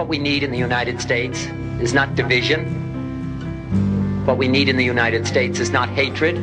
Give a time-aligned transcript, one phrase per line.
[0.00, 1.44] What we need in the United States
[1.78, 2.64] is not division.
[4.24, 6.42] What we need in the United States is not hatred.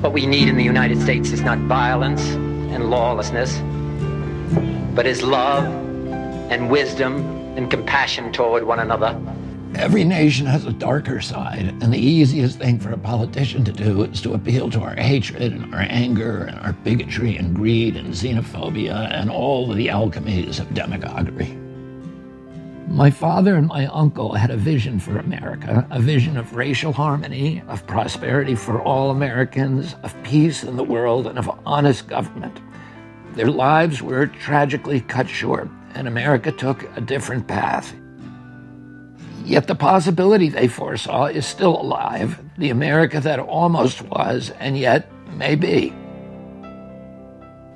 [0.00, 2.22] What we need in the United States is not violence
[2.72, 3.58] and lawlessness,
[4.94, 5.66] but is love
[6.50, 7.16] and wisdom
[7.58, 9.20] and compassion toward one another.
[9.74, 14.04] Every nation has a darker side, and the easiest thing for a politician to do
[14.04, 18.14] is to appeal to our hatred and our anger and our bigotry and greed and
[18.14, 21.57] xenophobia and all the alchemies of demagoguery.
[22.88, 27.62] My father and my uncle had a vision for America, a vision of racial harmony,
[27.68, 32.58] of prosperity for all Americans, of peace in the world, and of honest government.
[33.34, 37.94] Their lives were tragically cut short, and America took a different path.
[39.44, 45.10] Yet the possibility they foresaw is still alive, the America that almost was, and yet
[45.34, 45.94] may be.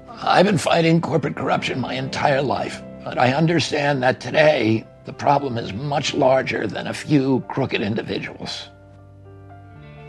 [0.08, 5.58] I've been fighting corporate corruption my entire life, but I understand that today the problem
[5.58, 8.68] is much larger than a few crooked individuals.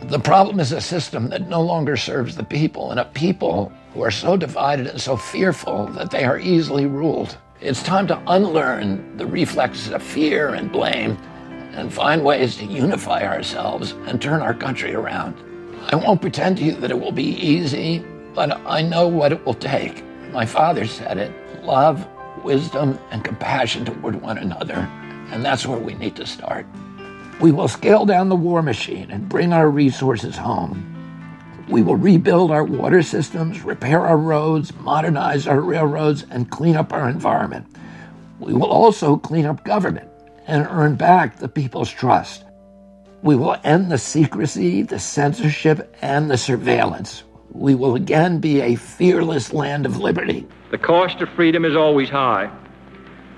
[0.03, 4.01] The problem is a system that no longer serves the people, and a people who
[4.01, 7.37] are so divided and so fearful that they are easily ruled.
[7.61, 11.17] It's time to unlearn the reflexes of fear and blame
[11.73, 15.35] and find ways to unify ourselves and turn our country around.
[15.91, 18.03] I won't pretend to you that it will be easy,
[18.35, 20.03] but I know what it will take.
[20.31, 21.31] My father said it
[21.63, 22.05] love,
[22.43, 24.89] wisdom, and compassion toward one another.
[25.31, 26.65] And that's where we need to start.
[27.39, 30.89] We will scale down the war machine and bring our resources home.
[31.69, 36.93] We will rebuild our water systems, repair our roads, modernize our railroads, and clean up
[36.93, 37.65] our environment.
[38.39, 40.09] We will also clean up government
[40.45, 42.43] and earn back the people's trust.
[43.21, 47.23] We will end the secrecy, the censorship, and the surveillance.
[47.53, 50.47] We will again be a fearless land of liberty.
[50.71, 52.49] The cost of freedom is always high,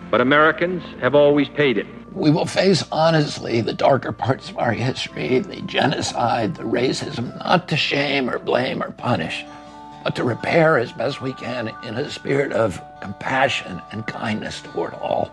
[0.09, 1.85] but Americans have always paid it.
[2.13, 7.67] We will face honestly the darker parts of our history, the genocide, the racism, not
[7.67, 9.43] to shame or blame or punish,
[10.05, 14.93] but to repair as best we can in a spirit of compassion and kindness toward
[14.93, 15.29] all.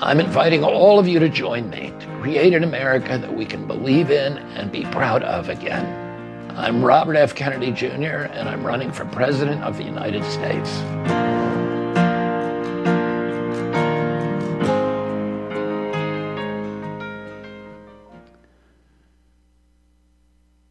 [0.00, 3.66] I'm inviting all of you to join me to create an America that we can
[3.66, 6.03] believe in and be proud of again.
[6.56, 7.34] I'm Robert F.
[7.34, 10.70] Kennedy Jr., and I'm running for President of the United States.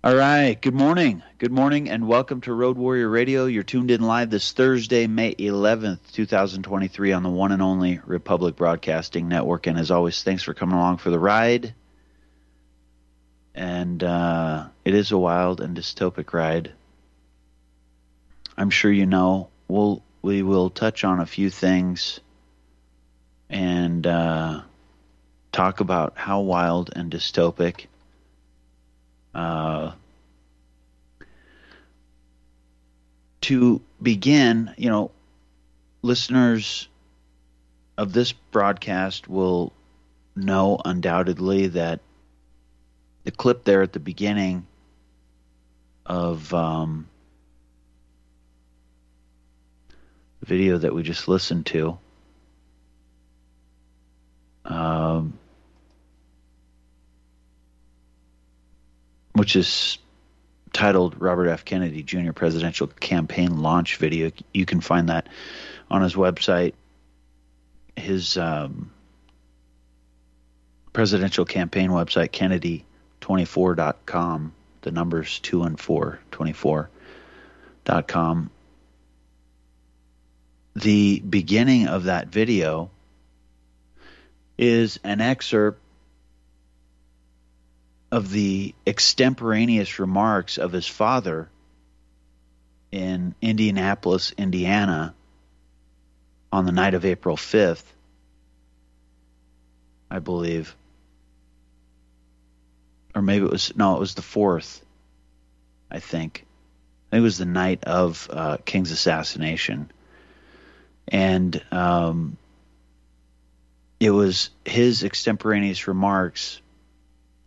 [0.05, 0.57] All right.
[0.61, 1.21] Good morning.
[1.37, 3.45] Good morning, and welcome to Road Warrior Radio.
[3.47, 8.55] You're tuned in live this Thursday, May 11th, 2023, on the one and only Republic
[8.55, 9.67] Broadcasting Network.
[9.67, 11.73] And as always, thanks for coming along for the ride
[13.55, 16.71] and uh, it is a wild and dystopic ride.
[18.57, 19.49] I'm sure you know.
[19.67, 22.19] We'll we will touch on a few things
[23.49, 24.61] and uh,
[25.51, 27.87] talk about how wild and dystopic.
[29.33, 29.93] Uh,
[33.41, 35.11] to begin, you know,
[36.01, 36.87] listeners
[37.97, 39.73] of this broadcast will
[40.35, 41.99] know undoubtedly that
[43.23, 44.65] the clip there at the beginning
[46.05, 47.07] of um,
[50.41, 51.97] the video that we just listened to.
[54.65, 55.37] Um,
[59.33, 59.97] which is
[60.71, 61.65] titled Robert F.
[61.65, 62.31] Kennedy Jr.
[62.31, 64.31] Presidential Campaign Launch Video.
[64.53, 65.27] You can find that
[65.89, 66.73] on his website.
[67.95, 68.91] His um,
[70.93, 72.85] presidential campaign website, Kennedy
[73.23, 74.53] 24.com.
[74.81, 78.49] The numbers 2 and 4, 24.com.
[80.75, 82.89] The beginning of that video
[84.57, 85.79] is an excerpt
[88.11, 91.47] of the extemporaneous remarks of his father
[92.91, 95.15] in Indianapolis, Indiana,
[96.51, 97.85] on the night of April 5th,
[100.11, 100.75] I believe
[103.15, 104.83] or maybe it was no, it was the fourth.
[105.89, 106.45] I think.
[107.11, 109.91] I think it was the night of uh, King's assassination,
[111.07, 112.37] and um,
[113.99, 116.59] it was his extemporaneous remarks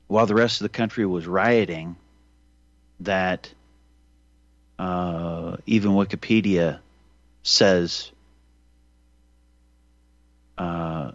[0.07, 1.97] while the rest of the country was rioting
[3.01, 3.53] that
[4.79, 6.79] uh, even Wikipedia
[7.43, 8.11] says
[10.57, 11.13] uh,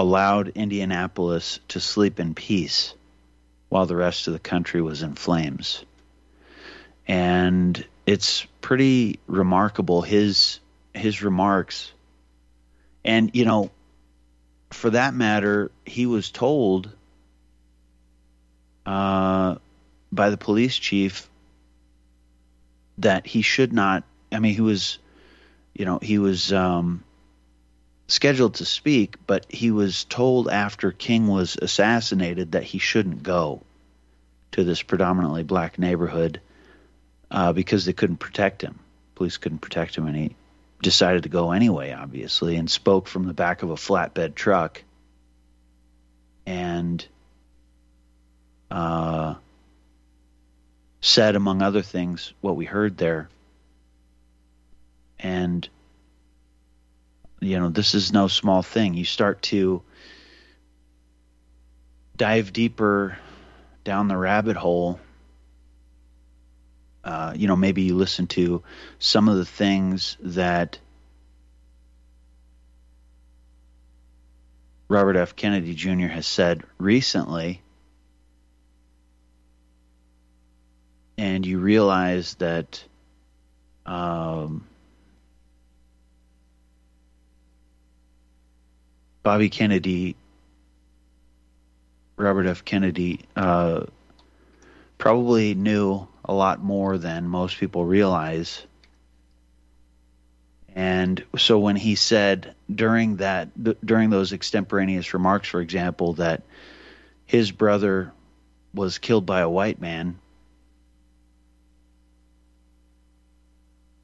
[0.00, 2.94] allowed Indianapolis to sleep in peace
[3.68, 5.84] while the rest of the country was in flames.
[7.06, 10.60] And it's pretty remarkable his
[10.94, 11.92] his remarks
[13.04, 13.70] And, you know,
[14.70, 16.90] for that matter, he was told
[18.84, 19.56] uh,
[20.12, 21.28] by the police chief
[22.98, 24.04] that he should not.
[24.30, 24.98] I mean, he was,
[25.74, 27.02] you know, he was um,
[28.08, 33.62] scheduled to speak, but he was told after King was assassinated that he shouldn't go
[34.52, 36.40] to this predominantly black neighborhood
[37.30, 38.78] uh, because they couldn't protect him.
[39.14, 40.36] Police couldn't protect him, and he
[40.82, 44.82] decided to go anyway, obviously, and spoke from the back of a flatbed truck
[46.46, 47.06] and
[48.70, 49.34] uh,
[51.02, 53.28] said, among other things, what we heard there.
[55.18, 55.68] And,
[57.40, 58.94] you know, this is no small thing.
[58.94, 59.82] You start to
[62.16, 63.18] dive deeper
[63.84, 65.00] down the rabbit hole
[67.08, 68.62] uh, you know, maybe you listen to
[68.98, 70.78] some of the things that
[74.88, 75.34] Robert F.
[75.34, 76.08] Kennedy Jr.
[76.08, 77.62] has said recently,
[81.16, 82.84] and you realize that
[83.86, 84.66] um,
[89.28, 90.16] Bobby Kennedy,
[92.16, 92.64] Robert F.
[92.64, 93.84] Kennedy, uh,
[94.96, 98.66] probably knew a lot more than most people realize.
[100.74, 103.50] And so when he said during that
[103.84, 106.42] during those extemporaneous remarks, for example, that
[107.26, 108.10] his brother
[108.72, 110.18] was killed by a white man,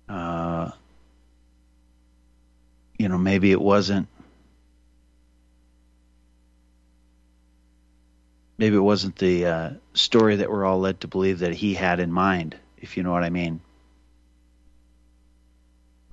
[0.06, 0.70] uh,
[2.98, 4.06] you know, maybe it wasn't
[8.58, 12.00] maybe it wasn't the uh, story that we're all led to believe that he had
[12.00, 13.60] in mind, if you know what I mean.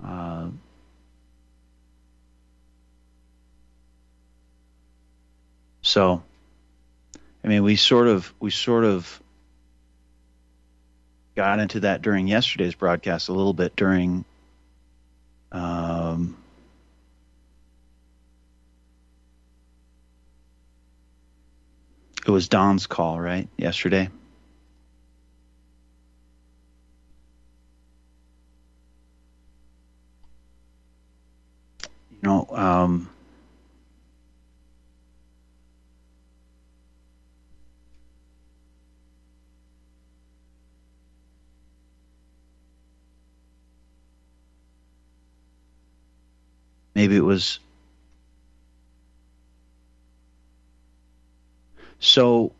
[0.04, 0.48] Uh,
[5.82, 6.22] so,
[7.44, 9.22] I mean, we sort of we sort of
[11.36, 14.24] got into that during yesterday's broadcast a little bit during
[15.52, 16.36] um,
[22.24, 23.48] It was Don's call, right?
[23.56, 24.08] Yesterday.
[32.12, 33.10] You know, um,
[46.94, 47.58] maybe it was
[52.04, 52.50] So,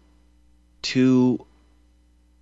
[0.82, 1.44] to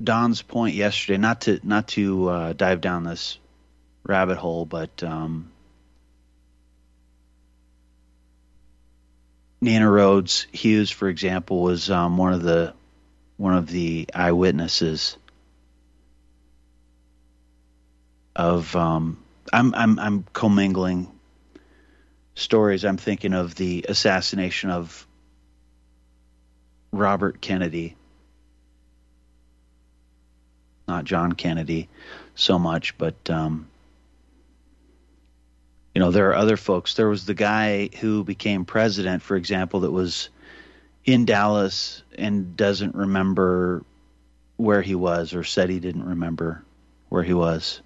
[0.05, 3.38] Don's point yesterday, not to not to uh, dive down this
[4.05, 5.50] rabbit hole, but um,
[9.62, 12.75] Nina Rhodes Hughes, for example, was um, one of the
[13.38, 15.17] one of the eyewitnesses
[18.37, 18.76] of.
[18.76, 19.17] Um,
[19.50, 21.11] I'm I'm I'm commingling
[22.35, 22.85] stories.
[22.85, 25.06] I'm thinking of the assassination of
[26.92, 27.97] Robert Kennedy,
[30.88, 31.88] not John Kennedy
[32.35, 33.68] so much, but um,
[35.94, 36.94] you know there are other folks.
[36.94, 40.30] There was the guy who became president, for example, that was
[41.04, 43.85] in Dallas and doesn't remember
[44.56, 46.62] where he was, or said he didn't remember
[47.09, 47.80] where he was,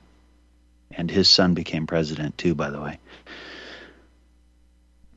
[0.91, 2.99] and his son became president too, by the way.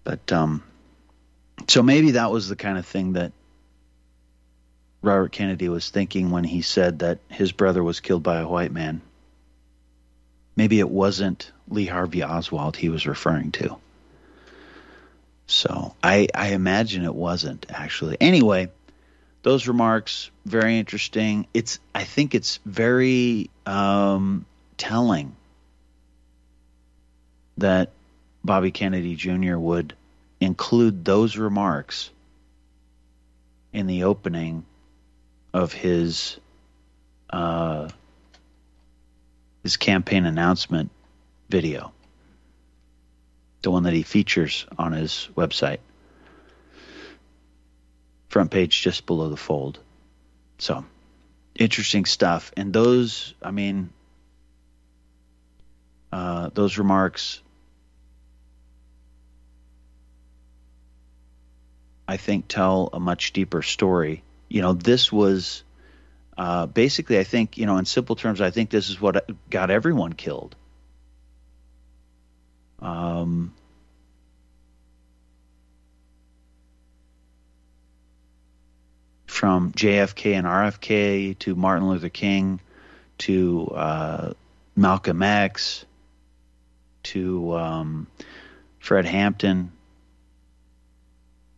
[0.04, 0.64] But um,
[1.68, 3.32] so maybe that was the kind of thing that
[5.02, 8.72] Robert Kennedy was thinking when he said that his brother was killed by a white
[8.72, 9.02] man.
[10.56, 13.78] Maybe it wasn't Lee Harvey Oswald he was referring to.
[15.46, 18.18] So I, I imagine it wasn't actually.
[18.20, 18.70] Anyway,
[19.44, 21.48] those remarks very interesting.
[21.54, 24.46] It's I think it's very um,
[24.78, 25.36] telling
[27.58, 27.92] that
[28.44, 29.58] Bobby Kennedy Jr.
[29.58, 29.94] would
[30.42, 32.10] include those remarks
[33.74, 34.66] in the opening
[35.58, 36.38] of his
[37.32, 37.90] uh,
[39.64, 40.92] his campaign announcement
[41.50, 41.92] video,
[43.64, 45.80] the one that he features on his website,
[48.30, 49.80] front page just below the fold.
[50.60, 50.86] So
[51.56, 53.90] interesting stuff, and those, I mean,
[56.12, 57.42] uh, those remarks.
[62.08, 65.64] I think tell a much deeper story you know, this was
[66.38, 69.72] uh, basically, I think, you know, in simple terms, I think this is what got
[69.72, 70.56] everyone killed.
[72.80, 73.54] Um,
[79.26, 82.60] from JFK and RFK to Martin Luther King
[83.20, 84.34] to uh,
[84.76, 85.86] Malcolm X
[87.04, 88.08] to um,
[88.80, 89.72] Fred Hampton,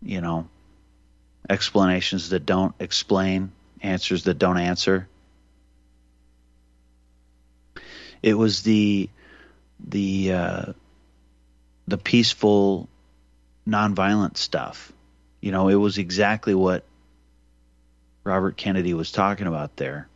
[0.02, 0.48] you know,
[1.50, 3.52] explanations that don't explain,
[3.82, 5.08] answers that don't answer.
[8.22, 9.10] It was the
[9.80, 10.66] the uh,
[11.88, 12.88] the peaceful,
[13.68, 14.92] nonviolent stuff.
[15.42, 16.84] You know, it was exactly what
[18.24, 20.08] Robert Kennedy was talking about there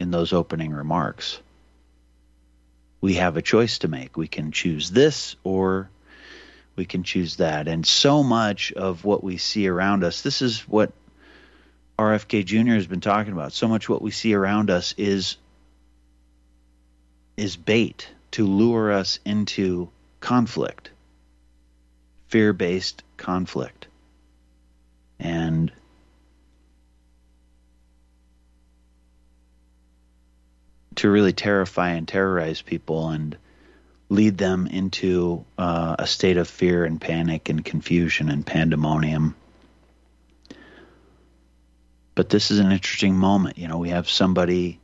[0.00, 1.38] in those opening remarks.
[3.00, 4.16] We have a choice to make.
[4.16, 5.90] We can choose this or
[6.78, 7.68] we can choose that.
[7.68, 10.92] And so much of what we see around us, this is what
[11.98, 12.74] RFK Jr.
[12.74, 13.52] has been talking about.
[13.52, 15.36] So much what we see around us is
[17.36, 20.90] is bait to lure us into conflict,
[22.28, 23.86] fear-based conflict.
[25.20, 25.72] And
[30.96, 33.36] to really terrify and terrorize people and
[34.08, 39.34] lead them into uh, a state of fear and panic and confusion and pandemonium.
[42.14, 43.58] But this is an interesting moment.
[43.58, 44.80] You know, we have somebody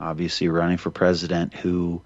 [0.00, 2.02] obviously running for president who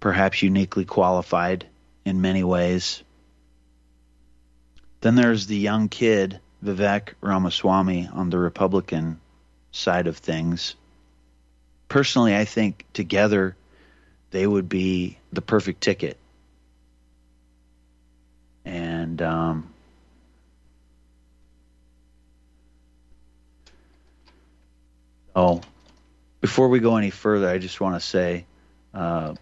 [0.00, 1.66] perhaps uniquely qualified
[2.04, 3.02] in many ways.
[5.00, 9.20] Then there's the young kid Vivek Ramaswamy on the Republican
[9.70, 10.74] side of things.
[11.88, 13.56] Personally, I think together
[14.30, 16.18] they would be the perfect ticket.
[18.64, 19.70] And um,
[25.34, 25.62] oh,
[26.42, 28.44] before we go any further, I just want to say
[28.92, 29.34] uh,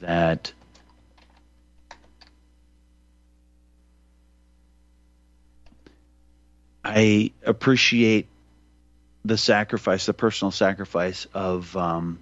[0.00, 0.52] that
[6.92, 8.26] I appreciate
[9.24, 12.18] the sacrifice, the personal sacrifice of um,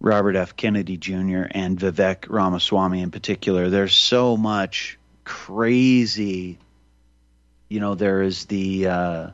[0.00, 0.56] Robert F.
[0.56, 1.44] Kennedy Jr.
[1.50, 3.68] and Vivek Ramaswamy in particular.
[3.68, 6.58] There's so much crazy,
[7.68, 9.30] you know, there is the uh,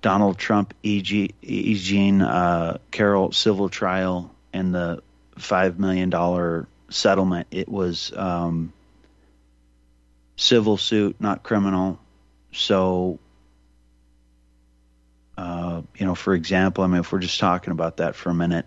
[0.00, 1.34] Donald Trump, E.G.
[1.44, 5.02] Jean uh, Carroll civil trial and the
[5.38, 7.46] five million dollar settlement.
[7.52, 8.72] It was um,
[10.40, 12.00] civil suit, not criminal.
[12.52, 13.18] So,
[15.36, 18.34] uh, you know, for example, I mean, if we're just talking about that for a
[18.34, 18.66] minute,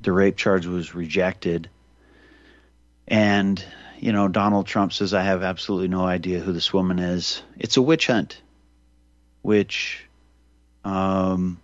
[0.00, 1.68] the rape charge was rejected,
[3.08, 3.62] and
[3.98, 7.42] you know, Donald Trump says, I have absolutely no idea who this woman is.
[7.58, 8.40] It's a witch hunt,
[9.42, 10.04] which
[10.84, 11.58] um,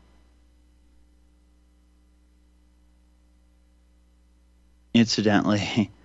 [4.94, 5.90] incidentally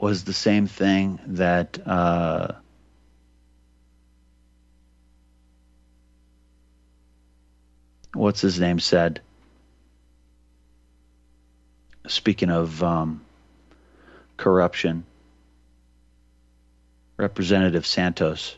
[0.00, 2.52] was the same thing that uh,
[8.14, 9.20] what's his name said.
[12.06, 13.22] Speaking of um,
[14.36, 15.04] corruption,
[17.16, 18.56] Representative Santos,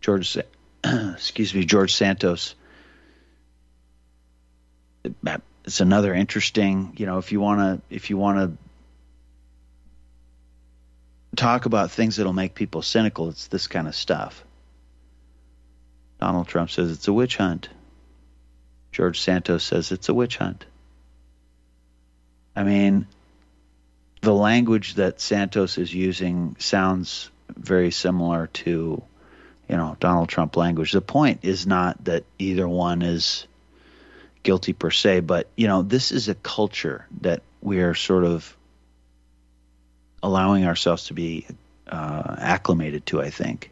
[0.00, 0.36] George,
[0.84, 2.54] excuse me, George Santos
[5.64, 8.63] it's another interesting, you know, if you want to if you want to
[11.34, 14.44] talk about things that'll make people cynical, it's this kind of stuff.
[16.20, 17.68] Donald Trump says it's a witch hunt.
[18.92, 20.64] George Santos says it's a witch hunt.
[22.56, 23.06] I mean,
[24.20, 29.02] the language that Santos is using sounds very similar to,
[29.68, 30.92] you know, Donald Trump language.
[30.92, 33.46] The point is not that either one is
[34.42, 38.56] guilty per se, but you know, this is a culture that we are sort of
[40.24, 41.46] allowing ourselves to be
[41.86, 43.70] uh, acclimated to, I think,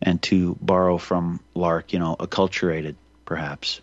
[0.00, 2.94] and to borrow from Lark, you know, acculturated
[3.24, 3.80] perhaps.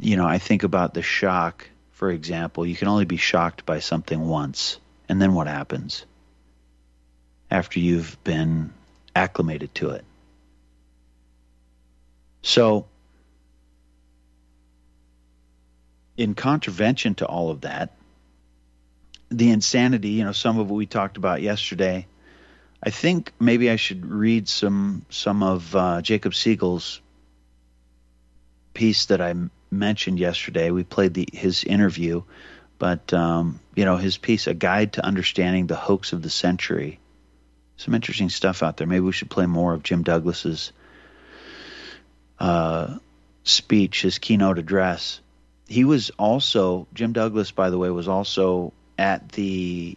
[0.00, 2.66] You know, I think about the shock, for example.
[2.66, 6.04] You can only be shocked by something once, and then what happens
[7.48, 8.72] after you've been
[9.14, 10.04] acclimated to it?
[12.42, 12.86] So,
[16.16, 17.94] in contravention to all of that,
[19.30, 22.06] the insanity, you know, some of what we talked about yesterday,
[22.82, 27.00] I think maybe I should read some some of uh, Jacob Siegel's
[28.74, 29.34] piece that I
[29.70, 30.70] mentioned yesterday.
[30.70, 32.22] We played the, his interview
[32.80, 36.98] But um, you know, his piece, "A Guide to Understanding the Hoax of the Century,"
[37.76, 38.86] some interesting stuff out there.
[38.86, 40.72] Maybe we should play more of Jim Douglass's
[42.40, 42.96] uh,
[43.44, 45.20] speech, his keynote address.
[45.68, 49.96] He was also Jim Douglass, by the way, was also at the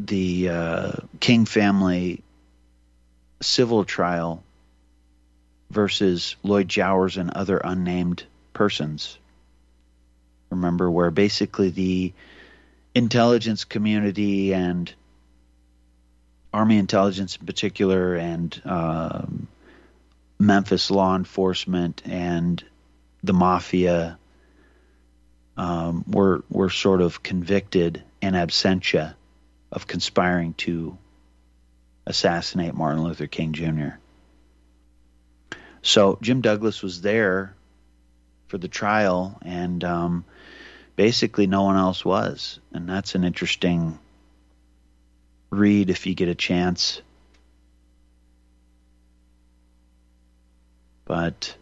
[0.00, 2.22] the uh, King family
[3.42, 4.42] civil trial
[5.70, 9.18] versus Lloyd Jowers and other unnamed persons.
[10.48, 12.12] Remember, where basically the
[12.94, 14.92] intelligence community and
[16.54, 19.46] Army intelligence in particular, and um,
[20.38, 22.64] Memphis law enforcement and
[23.22, 24.18] the mafia
[25.60, 29.14] um, were were sort of convicted in absentia
[29.70, 30.96] of conspiring to
[32.06, 33.90] assassinate Martin Luther King Jr.
[35.82, 37.54] So Jim Douglass was there
[38.46, 40.24] for the trial, and um,
[40.96, 42.58] basically no one else was.
[42.72, 43.98] And that's an interesting
[45.50, 47.02] read if you get a chance.
[51.04, 51.54] But,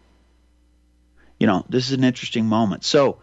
[1.40, 2.84] you know, this is an interesting moment.
[2.84, 3.18] So,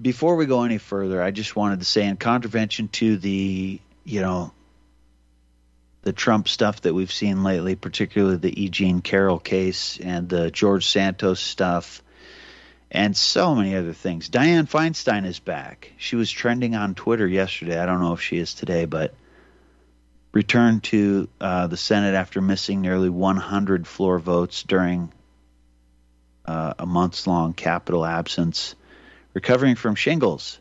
[0.00, 4.20] before we go any further, I just wanted to say, in contravention to the, you
[4.20, 4.52] know,
[6.02, 8.68] the Trump stuff that we've seen lately, particularly the E.
[8.68, 12.02] Jean Carroll case and the George Santos stuff,
[12.90, 14.28] and so many other things.
[14.28, 15.92] Dianne Feinstein is back.
[15.96, 17.78] She was trending on Twitter yesterday.
[17.78, 19.14] I don't know if she is today, but
[20.32, 25.12] returned to uh, the Senate after missing nearly 100 floor votes during
[26.44, 28.74] uh, a months long Capitol absence,
[29.34, 30.58] recovering from shingles.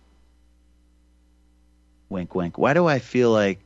[2.10, 2.58] Wink, wink.
[2.58, 3.60] Why do I feel like,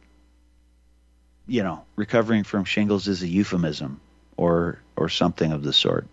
[1.48, 4.00] you know, recovering from shingles is a euphemism
[4.36, 6.08] or or something of the sort?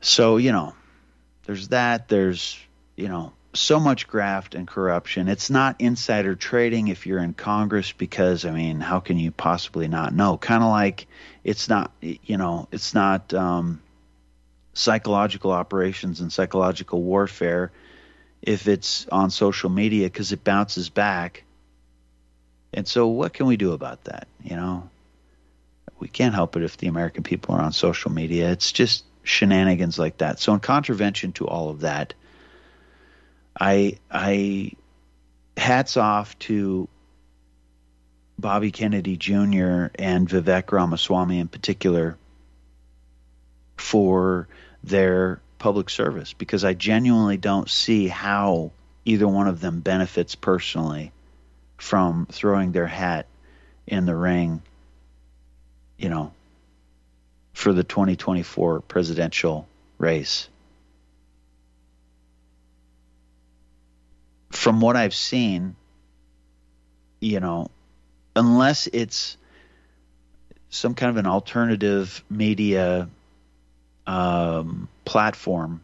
[0.00, 0.74] So, you know,
[1.46, 2.08] there's that.
[2.08, 2.58] There's,
[2.96, 5.28] you know, so much graft and corruption.
[5.28, 9.88] It's not insider trading if you're in Congress because, I mean, how can you possibly
[9.88, 10.36] not know?
[10.36, 11.06] Kind of like
[11.42, 13.82] it's not, you know, it's not um,
[14.76, 17.72] psychological operations and psychological warfare
[18.42, 21.44] if it's on social media because it bounces back.
[22.72, 24.28] And so, what can we do about that?
[24.44, 24.90] You know,
[25.98, 28.50] we can't help it if the American people are on social media.
[28.50, 30.38] It's just shenanigans like that.
[30.38, 32.12] So in contravention to all of that,
[33.58, 34.72] I I
[35.56, 36.88] hats off to
[38.38, 39.86] Bobby Kennedy Jr.
[39.94, 42.18] and Vivek Ramaswamy in particular
[43.78, 44.48] for
[44.86, 48.70] their public service because I genuinely don't see how
[49.04, 51.12] either one of them benefits personally
[51.76, 53.26] from throwing their hat
[53.86, 54.62] in the ring,
[55.98, 56.32] you know,
[57.52, 59.66] for the 2024 presidential
[59.98, 60.48] race.
[64.50, 65.76] From what I've seen,
[67.20, 67.70] you know,
[68.34, 69.36] unless it's
[70.70, 73.08] some kind of an alternative media
[74.06, 75.82] um, platform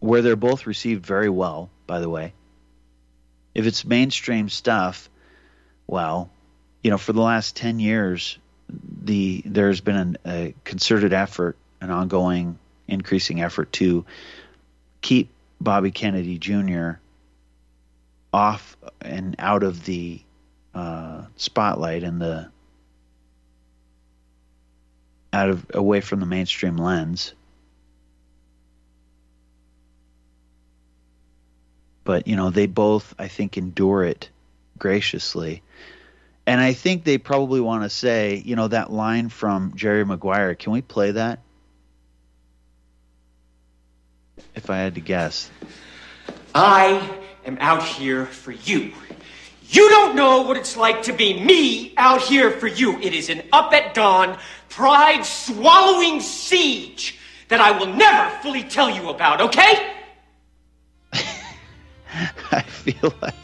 [0.00, 2.32] where they're both received very well, by the way.
[3.54, 5.08] If it's mainstream stuff,
[5.86, 6.30] well,
[6.82, 11.90] you know, for the last 10 years, the there's been an, a concerted effort, an
[11.90, 14.04] ongoing, increasing effort to
[15.00, 15.30] keep
[15.60, 16.92] Bobby Kennedy Jr.
[18.32, 20.20] off and out of the
[20.74, 22.50] uh, spotlight and the
[25.34, 27.34] out of away from the mainstream lens.
[32.04, 34.30] But you know, they both I think endure it
[34.78, 35.62] graciously.
[36.46, 40.54] And I think they probably want to say, you know, that line from Jerry Maguire.
[40.54, 41.40] Can we play that?
[44.54, 45.50] If I had to guess.
[46.54, 47.10] I
[47.46, 48.92] am out here for you.
[49.70, 53.00] You don't know what it's like to be me out here for you.
[53.00, 54.38] It is an up at dawn,
[54.74, 57.16] pride swallowing siege
[57.48, 59.92] that I will never fully tell you about, okay?
[61.12, 63.34] I feel like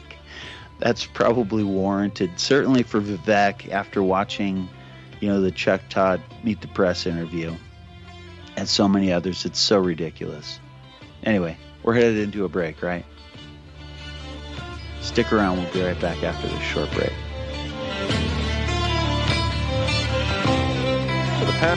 [0.80, 2.40] that's probably warranted.
[2.40, 4.68] Certainly for Vivek, after watching,
[5.20, 7.54] you know, the Chuck Todd Meet the Press interview,
[8.56, 10.58] and so many others, it's so ridiculous.
[11.22, 13.04] Anyway, we're headed into a break, right?
[15.00, 15.58] Stick around.
[15.58, 17.12] We'll be right back after this short break.
[21.60, 21.76] Protests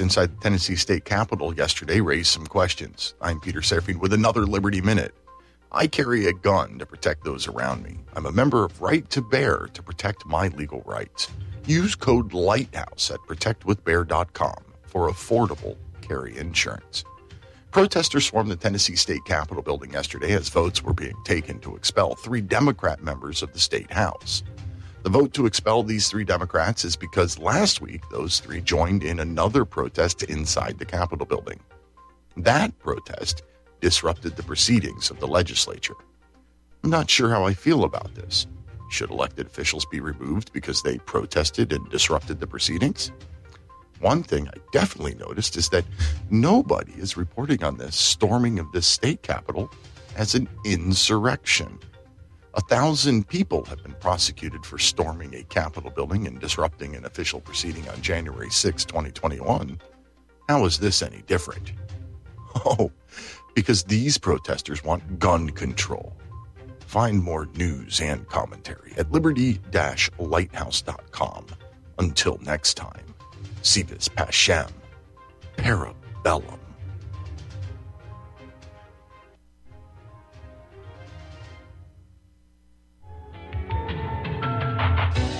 [0.00, 3.14] inside the Tennessee state capitol yesterday raised some questions.
[3.20, 5.14] I'm Peter Serafine with another Liberty Minute.
[5.70, 8.00] I carry a gun to protect those around me.
[8.16, 11.28] I'm a member of Right to Bear to protect my legal rights.
[11.64, 15.76] Use code LIGHTHOUSE at protectwithbear.com for affordable
[16.08, 17.04] carry insurance.
[17.70, 22.14] Protesters swarmed the Tennessee State Capitol building yesterday as votes were being taken to expel
[22.14, 24.42] three Democrat members of the state House.
[25.02, 29.20] The vote to expel these three Democrats is because last week those three joined in
[29.20, 31.60] another protest inside the Capitol building.
[32.36, 33.42] That protest
[33.80, 35.94] disrupted the proceedings of the legislature.
[36.82, 38.46] I'm not sure how I feel about this.
[38.90, 43.12] Should elected officials be removed because they protested and disrupted the proceedings?
[44.00, 45.84] One thing I definitely noticed is that
[46.30, 49.72] nobody is reporting on this storming of the state capitol
[50.16, 51.78] as an insurrection.
[52.54, 57.40] A thousand people have been prosecuted for storming a Capitol building and disrupting an official
[57.40, 59.80] proceeding on January 6, 2021.
[60.48, 61.72] How is this any different?
[62.64, 62.90] Oh,
[63.54, 66.16] because these protesters want gun control.
[66.80, 69.60] Find more news and commentary at liberty
[70.18, 71.46] lighthouse.com.
[71.98, 73.14] Until next time,
[73.76, 74.66] Vis pacem,
[75.56, 76.67] parabellum.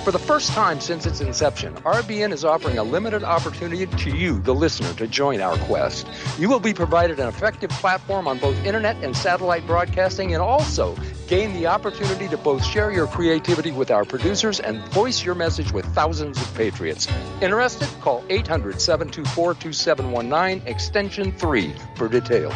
[0.09, 4.39] For the first time since its inception, RBN is offering a limited opportunity to you,
[4.39, 6.07] the listener, to join our quest.
[6.39, 10.97] You will be provided an effective platform on both internet and satellite broadcasting and also
[11.27, 15.71] gain the opportunity to both share your creativity with our producers and voice your message
[15.71, 17.07] with thousands of patriots.
[17.39, 17.87] Interested?
[18.01, 22.55] Call 800 724 2719, extension 3 for details.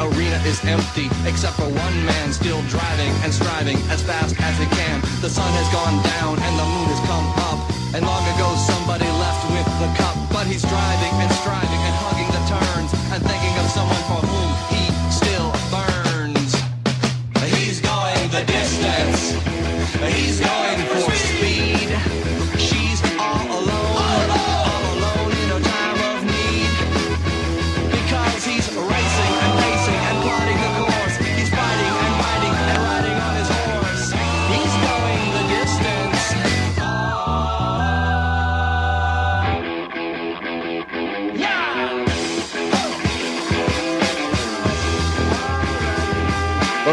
[0.00, 4.66] arena is empty, except for one man still driving and striving as fast as he
[4.76, 5.00] can.
[5.20, 7.58] The sun has gone down and the moon has come up.
[7.94, 10.14] And long ago somebody left with the cup.
[10.30, 11.07] But he's driving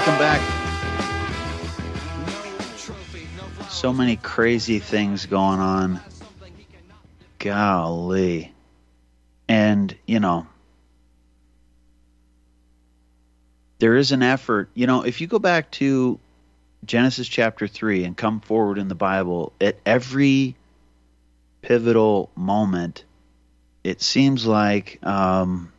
[0.06, 0.42] Welcome back.
[3.70, 6.00] So many crazy things going on.
[7.40, 8.54] Golly.
[9.50, 10.46] And, you know,
[13.80, 14.70] there is an effort.
[14.76, 16.20] You know, if you go back to
[16.86, 20.56] Genesis chapter 3 and come forward in the Bible, at every
[21.64, 23.06] pivotal moment,
[23.84, 25.74] it seems like um,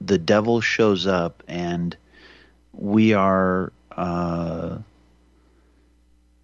[0.00, 1.96] the devil shows up and
[2.76, 4.78] we are uh,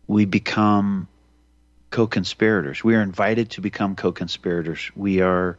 [0.07, 1.09] we become
[1.91, 2.83] co-conspirators.
[2.83, 4.91] We are invited to become co-conspirators.
[4.97, 5.59] We are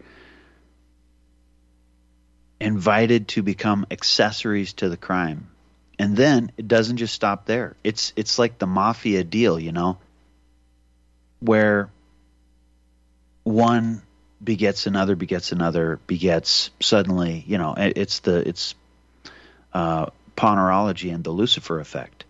[2.60, 5.48] invited to become accessories to the crime.
[6.00, 7.76] And then it doesn't just stop there.
[7.84, 9.98] It's it's like the mafia deal you know
[11.40, 11.90] where
[13.44, 14.02] one
[14.42, 17.44] begets another, begets another, begets suddenly.
[17.46, 18.76] You know, it's the it's
[19.74, 22.26] uh, ponerology and the Lucifer effect.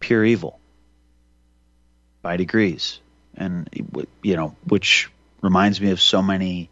[0.00, 0.60] Pure evil
[2.22, 3.00] by degrees,
[3.36, 3.68] and
[4.22, 5.10] you know, which
[5.42, 6.68] reminds me of so many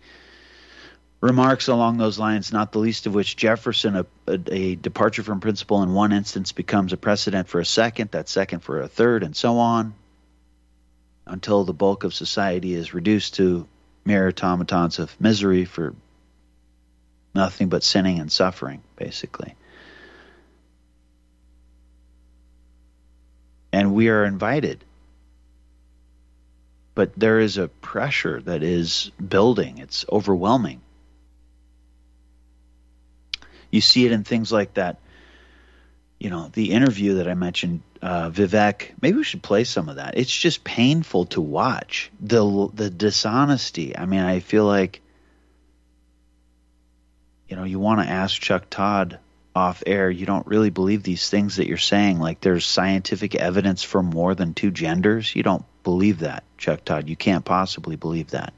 [1.20, 5.40] remarks along those lines, not the least of which Jefferson, a, a, a, departure from
[5.40, 9.22] principle in one instance becomes a precedent for a second, that second for a third,
[9.22, 9.94] and so on,
[11.26, 13.66] until the bulk of society is reduced to
[14.04, 15.94] mere automatons of misery for
[17.38, 19.54] nothing but sinning and suffering, basically.
[23.72, 24.84] And we are invited
[26.98, 29.78] but there is a pressure that is building.
[29.78, 30.80] It's overwhelming.
[33.70, 34.98] You see it in things like that.
[36.18, 38.94] You know, the interview that I mentioned, uh, Vivek.
[39.00, 40.18] Maybe we should play some of that.
[40.18, 43.96] It's just painful to watch the the dishonesty.
[43.96, 45.00] I mean, I feel like
[47.48, 49.18] you know you want to ask Chuck Todd
[49.54, 50.10] off air.
[50.10, 52.18] You don't really believe these things that you're saying.
[52.18, 55.34] Like there's scientific evidence for more than two genders.
[55.34, 57.08] You don't believe that, Chuck Todd.
[57.08, 58.52] You can't possibly believe that.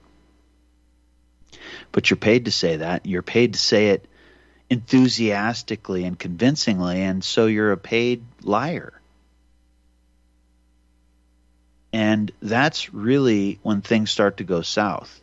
[1.92, 3.07] But you're paid to say that.
[3.07, 4.07] You're paid to say it
[4.68, 8.92] enthusiastically and convincingly, and so you're a paid liar.
[11.92, 15.20] And that's really when things start to go south.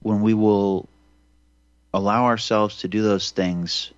[0.00, 0.88] When we will
[1.94, 3.92] allow ourselves to do those things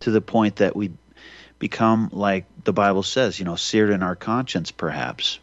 [0.00, 0.90] to the point that we
[1.58, 5.38] become like the Bible says, you know, seared in our conscience, perhaps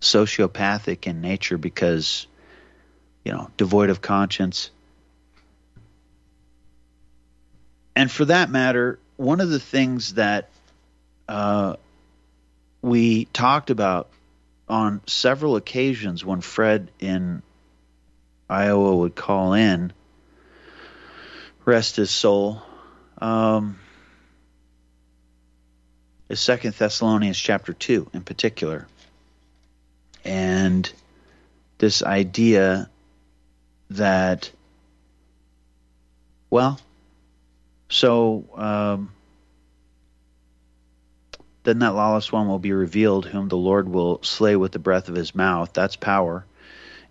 [0.00, 2.26] sociopathic in nature because,
[3.24, 4.70] you know, devoid of conscience.
[7.94, 10.48] And for that matter, one of the things that
[11.28, 11.76] uh,
[12.82, 14.08] we talked about
[14.68, 17.42] on several occasions when Fred in
[18.52, 19.92] Iowa would call in,
[21.64, 22.62] rest his soul,
[23.18, 23.78] um,
[26.28, 28.86] is Second Thessalonians chapter two in particular
[30.24, 30.90] and
[31.78, 32.88] this idea
[33.90, 34.50] that,
[36.50, 36.78] well,
[37.88, 39.10] so um,
[41.64, 45.08] then that lawless one will be revealed, whom the Lord will slay with the breath
[45.08, 45.72] of his mouth.
[45.72, 46.44] That's power.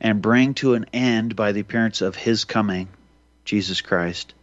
[0.04, 2.90] And bring to an end by the appearance of his coming,
[3.46, 4.34] Jesus Christ.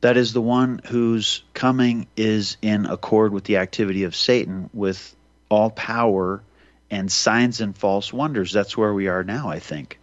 [0.00, 5.14] That is the one whose coming is in accord with the activity of Satan, with
[5.48, 6.42] all power
[6.90, 8.52] and signs and false wonders.
[8.52, 10.00] That's where we are now, I think.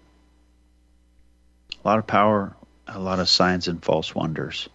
[1.83, 2.55] A lot of power,
[2.87, 4.69] a lot of signs and false wonders.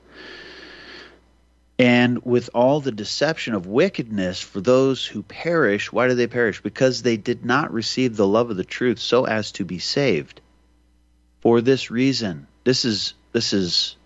[1.81, 6.61] And with all the deception of wickedness for those who perish, why do they perish?
[6.61, 10.43] Because they did not receive the love of the truth so as to be saved.
[11.41, 13.97] For this reason, this is this is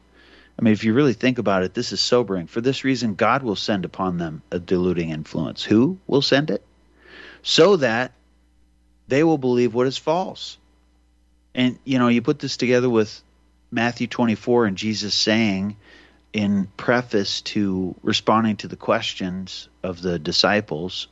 [0.56, 2.46] I mean, if you really think about it, this is sobering.
[2.46, 5.64] For this reason, God will send upon them a deluding influence.
[5.64, 6.62] Who will send it?
[7.42, 8.12] So that
[9.08, 10.58] they will believe what is false.
[11.56, 13.20] And, you know, you put this together with
[13.72, 15.76] Matthew 24 and Jesus saying
[16.34, 21.06] in preface to responding to the questions of the disciples,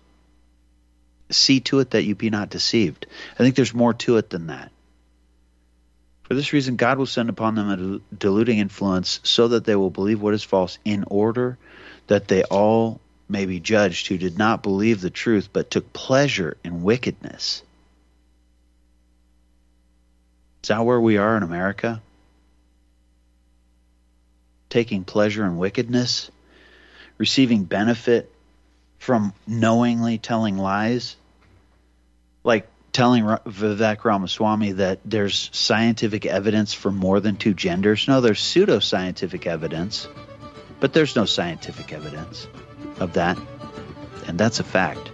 [1.30, 3.06] see to it that you be not deceived.
[3.34, 4.72] I think there's more to it than that.
[6.24, 9.90] For this reason, God will send upon them a deluding influence so that they will
[9.90, 11.56] believe what is false, in order
[12.08, 16.56] that they all may be judged who did not believe the truth but took pleasure
[16.64, 17.62] in wickedness.
[20.64, 22.02] Is that where we are in America?
[24.72, 26.30] Taking pleasure in wickedness?
[27.18, 28.32] Receiving benefit
[28.98, 31.14] from knowingly telling lies?
[32.42, 38.08] Like telling Vivek Ramaswamy that there's scientific evidence for more than two genders.
[38.08, 40.08] No, there's pseudoscientific evidence,
[40.80, 42.48] but there's no scientific evidence
[42.98, 43.38] of that.
[44.26, 45.12] And that's a fact.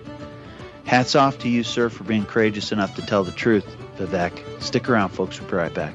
[0.84, 3.66] Hats off to you, sir, for being courageous enough to tell the truth,
[3.96, 4.62] Vivek.
[4.62, 5.40] Stick around, folks.
[5.40, 5.94] We'll be right back.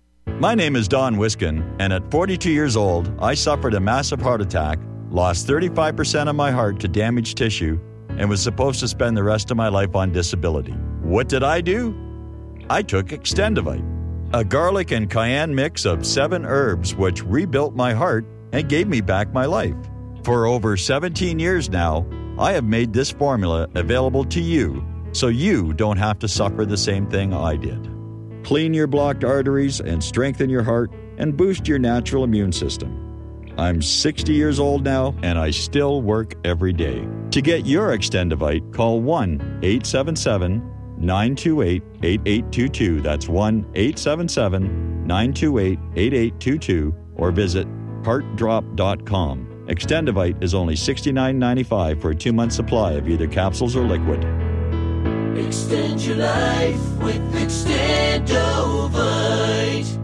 [0.27, 4.41] My name is Don Wiskin, and at 42 years old, I suffered a massive heart
[4.41, 4.79] attack,
[5.09, 7.79] lost 35% of my heart to damaged tissue,
[8.09, 10.73] and was supposed to spend the rest of my life on disability.
[11.01, 11.95] What did I do?
[12.69, 13.85] I took Extendivite,
[14.33, 19.01] a garlic and cayenne mix of seven herbs which rebuilt my heart and gave me
[19.01, 19.75] back my life.
[20.23, 22.05] For over 17 years now,
[22.37, 26.77] I have made this formula available to you so you don't have to suffer the
[26.77, 27.90] same thing I did.
[28.43, 33.07] Clean your blocked arteries and strengthen your heart and boost your natural immune system.
[33.57, 37.07] I'm 60 years old now and I still work every day.
[37.31, 43.01] To get your Extendivite, call 1 877 928 8822.
[43.01, 47.67] That's 1 877 928 8822 or visit
[48.03, 49.65] heartdrop.com.
[49.67, 54.23] Extendivite is only $69.95 for a two month supply of either capsules or liquid.
[55.37, 59.97] Extend your life with Extendovite.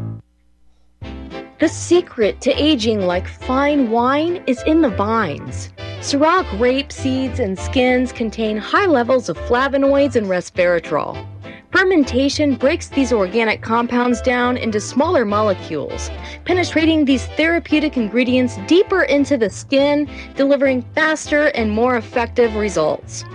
[1.60, 5.70] The secret to aging like fine wine is in the vines.
[6.00, 11.28] Syrah grape seeds and skins contain high levels of flavonoids and resveratrol.
[11.72, 16.10] Fermentation breaks these organic compounds down into smaller molecules,
[16.46, 23.26] penetrating these therapeutic ingredients deeper into the skin, delivering faster and more effective results.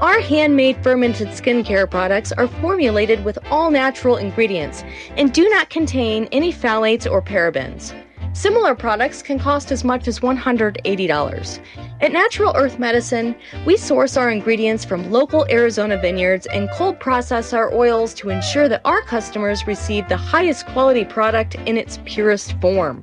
[0.00, 4.84] Our handmade fermented skincare products are formulated with all natural ingredients
[5.16, 7.92] and do not contain any phthalates or parabens.
[8.32, 11.58] Similar products can cost as much as $180.
[12.00, 13.34] At Natural Earth Medicine,
[13.66, 18.68] we source our ingredients from local Arizona vineyards and cold process our oils to ensure
[18.68, 23.02] that our customers receive the highest quality product in its purest form.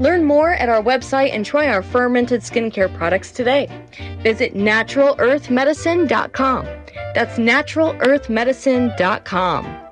[0.00, 3.68] Learn more at our website and try our fermented skincare products today.
[4.22, 6.64] Visit naturalearthmedicine.com.
[7.14, 9.85] That's naturalearthmedicine.com.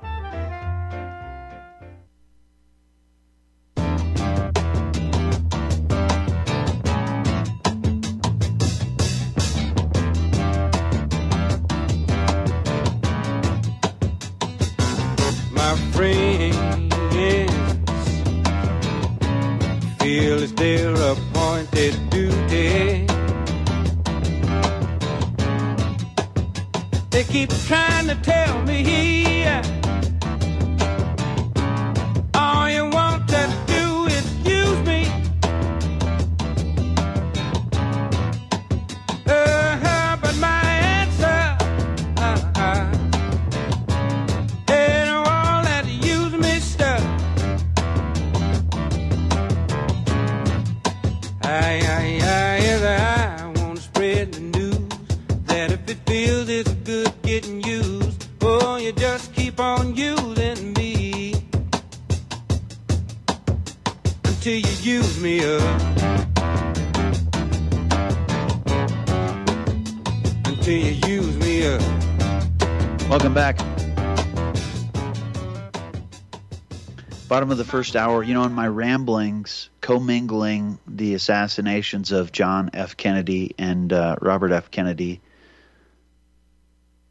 [77.35, 82.69] Bottom of the first hour, you know, in my ramblings, commingling the assassinations of John
[82.71, 82.95] F.
[82.95, 84.71] Kennedy and uh, Robert F.
[84.71, 85.19] Kennedy,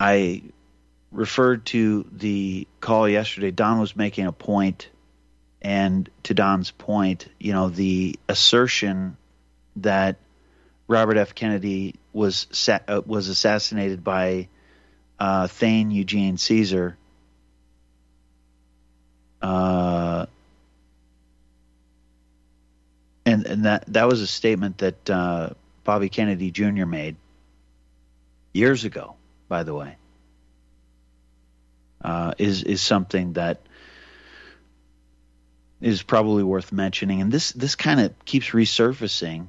[0.01, 0.41] I
[1.13, 3.51] referred to the call yesterday.
[3.51, 4.89] Don was making a point,
[5.61, 9.19] and to Don's point, you know, the assertion
[9.77, 10.17] that
[10.89, 11.35] Robert F.
[11.35, 14.49] Kennedy was sa- uh, was assassinated by
[15.21, 16.97] uh, Thane Eugene Cesar.
[19.45, 20.25] Uh,
[23.27, 25.51] and and that that was a statement that uh,
[25.85, 26.87] Bobby Kennedy Jr.
[26.87, 27.17] made
[28.55, 29.17] years ago.
[29.47, 29.97] By the way,
[32.03, 33.61] uh, is is something that
[35.83, 39.49] is probably worth mentioning, and this this kind of keeps resurfacing.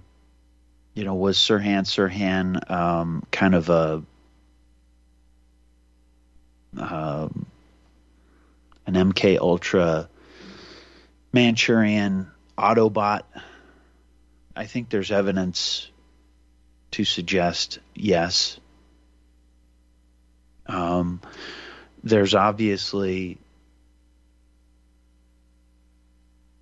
[0.93, 4.03] You know, was Sirhan Sirhan um, kind of a
[6.77, 7.45] um,
[8.87, 10.09] an MK Ultra
[11.33, 13.23] Manchurian Autobot?
[14.55, 15.89] I think there's evidence
[16.91, 18.57] to suggest yes.
[20.67, 21.21] Um,
[22.03, 23.37] there's obviously,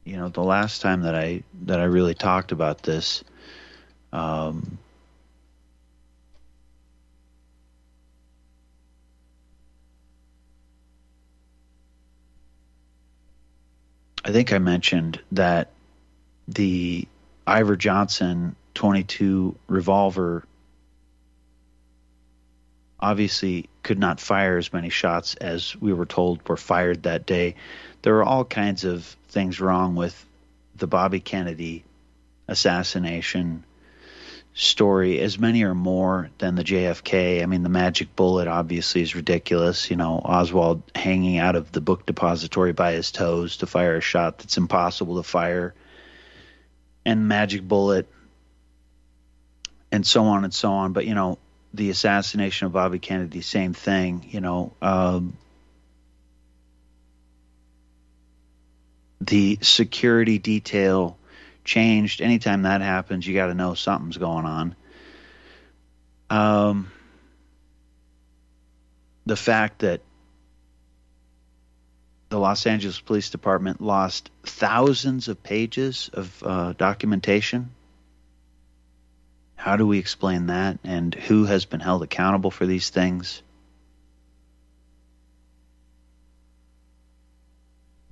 [0.03, 3.23] you know, the last time that I that I really talked about this,
[4.11, 4.79] um,
[14.23, 15.69] I think I mentioned that
[16.47, 17.07] the
[17.45, 20.43] Iver Johnson 22 revolver
[22.99, 27.55] obviously could not fire as many shots as we were told were fired that day.
[28.01, 30.25] There were all kinds of things wrong with
[30.77, 31.83] the Bobby Kennedy
[32.47, 33.65] assassination
[34.53, 37.41] story, as many or more than the JFK.
[37.41, 39.89] I mean, the magic bullet obviously is ridiculous.
[39.89, 44.01] You know, Oswald hanging out of the book depository by his toes to fire a
[44.01, 45.73] shot that's impossible to fire.
[47.05, 48.07] And magic bullet
[49.91, 50.93] and so on and so on.
[50.93, 51.39] But, you know,
[51.73, 54.73] the assassination of Bobby Kennedy, same thing, you know.
[54.81, 55.37] Um,
[59.19, 61.17] the security detail
[61.63, 62.21] changed.
[62.21, 64.75] Anytime that happens, you got to know something's going on.
[66.29, 66.91] Um,
[69.25, 70.01] the fact that
[72.29, 77.69] the Los Angeles Police Department lost thousands of pages of uh, documentation.
[79.55, 80.79] How do we explain that?
[80.83, 83.43] And who has been held accountable for these things?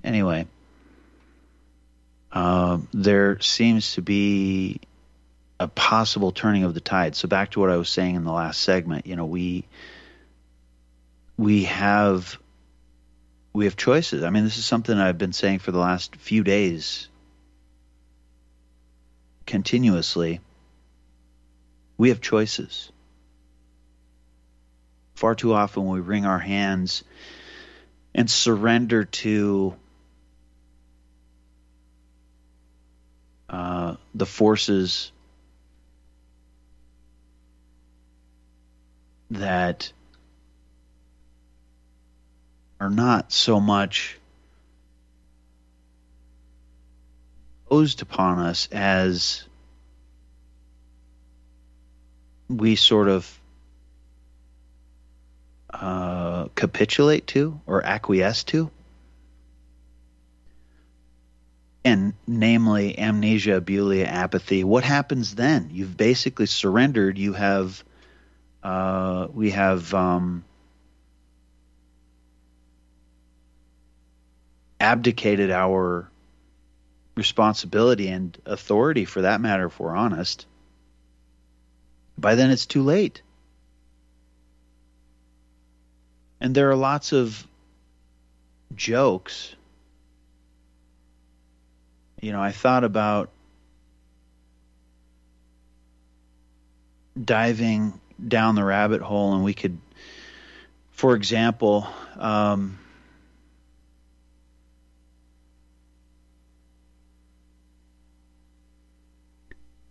[0.04, 0.46] Anyway,
[2.32, 4.80] uh, there seems to be
[5.60, 7.14] a possible turning of the tide.
[7.14, 9.64] So back to what I was saying in the last segment, you know, we
[11.36, 12.38] we have
[13.52, 14.24] we have choices.
[14.24, 17.08] I mean, this is something I've been saying for the last few days
[19.46, 20.40] continuously.
[21.98, 22.90] We have choices.
[25.14, 27.04] Far too often we wring our hands
[28.14, 29.74] and surrender to
[33.48, 35.12] uh, the forces
[39.30, 39.92] that
[42.78, 44.18] are not so much
[47.72, 49.44] imposed upon us as
[52.50, 53.40] we sort of
[55.72, 58.70] uh, capitulate to or acquiesce to.
[61.84, 64.64] And namely amnesia, abulia, apathy.
[64.64, 65.70] What happens then?
[65.72, 67.18] You've basically surrendered.
[67.18, 67.82] You have,
[68.62, 70.44] uh, we have um,
[74.78, 76.08] abdicated our
[77.16, 80.46] responsibility and authority, for that matter, if we're honest.
[82.16, 83.22] By then, it's too late.
[86.40, 87.46] And there are lots of
[88.74, 89.54] jokes
[92.22, 93.30] you know, I thought about
[97.22, 99.76] diving down the rabbit hole, and we could,
[100.92, 102.78] for example, um,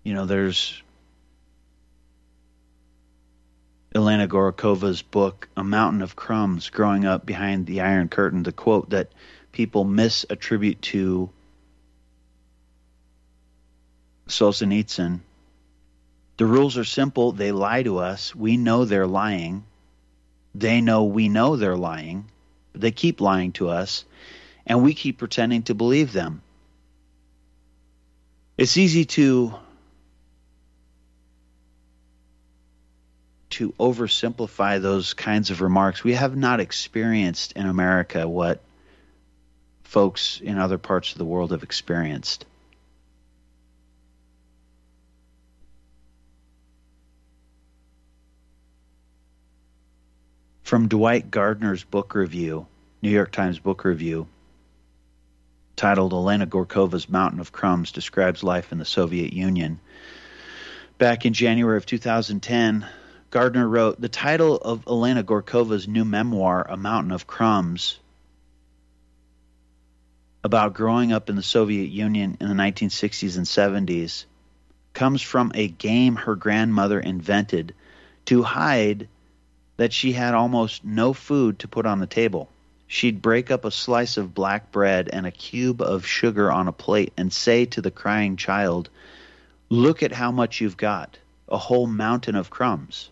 [0.04, 0.82] you know, there's
[3.94, 8.92] Elena Gorokhova's book, A Mountain of Crumbs Growing Up Behind the Iron Curtain, the quote
[8.92, 9.12] that
[9.52, 11.30] people misattribute to
[14.32, 15.20] Solzhenitsyn.
[16.38, 17.32] The rules are simple.
[17.32, 18.36] They lie to us.
[18.36, 19.64] We know they're lying.
[20.56, 22.26] They know we know they're lying.
[22.74, 24.06] They keep lying to us,
[24.66, 26.42] and we keep pretending to believe them.
[28.58, 29.54] It's easy to
[33.52, 36.04] to oversimplify those kinds of remarks.
[36.04, 38.62] We have not experienced in America what
[39.84, 42.46] folks in other parts of the world have experienced.
[50.72, 52.66] From Dwight Garner's book review,
[53.02, 54.28] New York Times book review,
[55.76, 59.82] titled Elena Gorokhova's Mountain of Crumbs Describes Life in the Soviet Union.
[60.98, 62.88] Back in January of 2010,
[63.32, 68.00] Gardner wrote The title of Elena Gorokhova's new memoir, A Mountain of Crumbs,
[70.42, 73.46] about growing up in the Soviet Union in the 1960s and
[73.90, 74.24] 70s
[74.94, 77.76] comes from a game her grandmother invented
[78.24, 79.10] to hide
[79.82, 82.48] that she had almost no food to put on the table.
[82.86, 86.72] She'd break up a slice of black bread and a cube of sugar on a
[86.72, 88.92] plate and say to the crying child,
[89.70, 91.18] Look at how much you've got
[91.50, 93.10] a whole mountain of crumbs.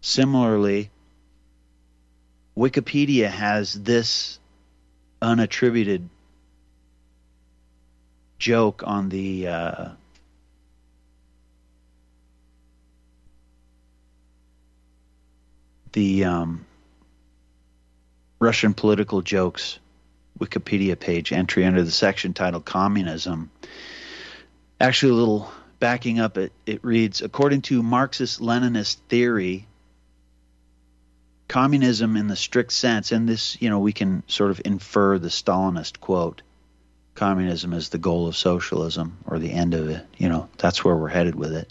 [0.00, 0.90] Similarly,
[2.56, 4.38] Wikipedia has this
[5.20, 6.08] unattributed
[8.38, 9.88] joke on the uh,
[15.92, 16.66] the um,
[18.38, 19.78] Russian political jokes
[20.38, 23.50] Wikipedia page entry under the section titled Communism.
[24.80, 29.66] Actually, a little backing up, it, it reads According to Marxist Leninist theory,
[31.48, 35.28] communism in the strict sense, and this, you know, we can sort of infer the
[35.28, 36.42] Stalinist quote
[37.14, 40.06] communism is the goal of socialism or the end of it.
[40.16, 41.70] You know, that's where we're headed with it.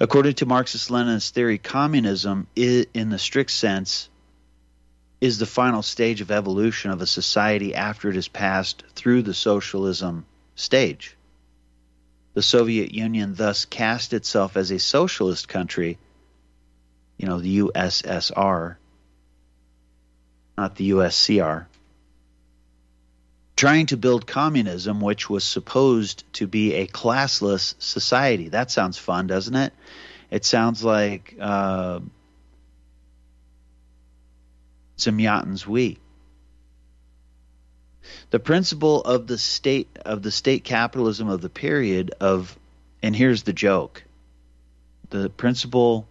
[0.00, 4.08] According to Marxist Leninist theory, communism, is, in the strict sense,
[5.20, 9.34] is the final stage of evolution of a society after it has passed through the
[9.34, 10.26] socialism
[10.56, 11.16] stage.
[12.34, 15.98] The Soviet Union thus cast itself as a socialist country,
[17.16, 18.76] you know, the USSR,
[20.58, 21.66] not the USCR,
[23.56, 28.48] trying to build communism, which was supposed to be a classless society.
[28.48, 29.72] That sounds fun, doesn't it?
[30.30, 32.00] It sounds like uh,
[34.98, 35.98] Zamyatin's we.
[38.30, 42.58] The principle of the state of the state capitalism of the period of
[43.02, 44.02] and here's the joke.
[45.10, 46.08] The principle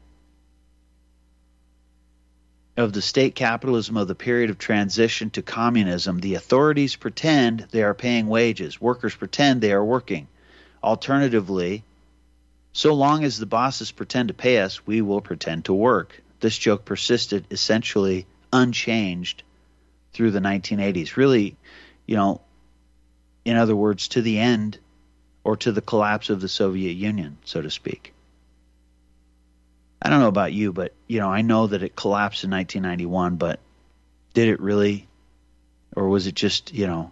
[2.75, 7.83] of the state capitalism of the period of transition to communism, the authorities pretend they
[7.83, 10.27] are paying wages, workers pretend they are working.
[10.83, 11.83] Alternatively,
[12.73, 16.21] so long as the bosses pretend to pay us, we will pretend to work.
[16.39, 19.43] This joke persisted essentially unchanged
[20.13, 21.15] through the 1980s.
[21.15, 21.55] Really,
[22.07, 22.41] you know,
[23.45, 24.79] in other words, to the end
[25.43, 28.12] or to the collapse of the Soviet Union, so to speak.
[30.03, 33.37] I don't know about you, but you know, I know that it collapsed in 1991,
[33.37, 33.59] but
[34.33, 35.07] did it really
[35.95, 37.11] or was it just, you know,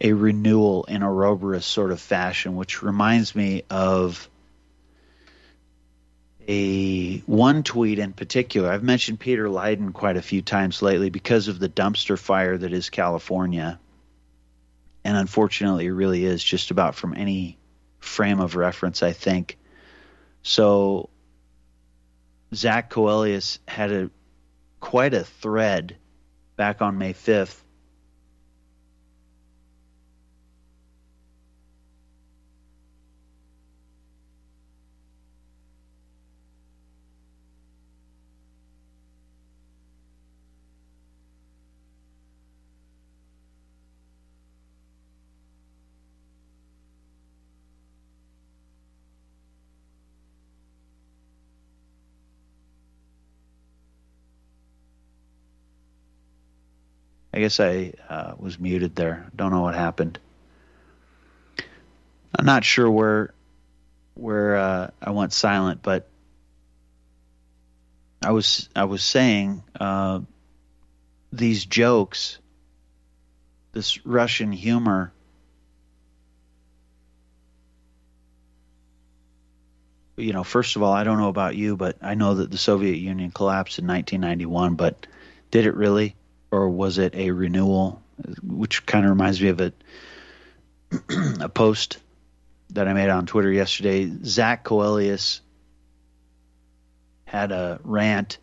[0.00, 4.28] a renewal in a Ouroboros sort of fashion, which reminds me of
[6.48, 8.70] a one tweet in particular.
[8.70, 12.72] I've mentioned Peter Leyden quite a few times lately because of the dumpster fire that
[12.72, 13.78] is California.
[15.04, 17.58] And unfortunately, it really is just about from any
[18.00, 19.58] frame of reference, I think.
[20.42, 21.10] So
[22.54, 24.10] Zach Coelius had a
[24.80, 25.96] quite a thread
[26.56, 27.60] back on May 5th
[57.40, 59.30] I guess I uh, was muted there.
[59.34, 60.18] Don't know what happened.
[62.38, 63.32] I'm not sure where
[64.12, 66.06] where uh, I went silent, but
[68.22, 70.20] I was I was saying uh,
[71.32, 72.38] these jokes,
[73.72, 75.10] this Russian humor.
[80.18, 82.58] You know, first of all, I don't know about you, but I know that the
[82.58, 84.74] Soviet Union collapsed in 1991.
[84.74, 85.06] But
[85.50, 86.16] did it really?
[86.50, 88.02] Or was it a renewal?
[88.42, 89.72] Which kind of reminds me of a
[91.40, 91.98] a post
[92.70, 94.10] that I made on Twitter yesterday.
[94.24, 95.40] Zach Coelius
[97.24, 98.38] had a rant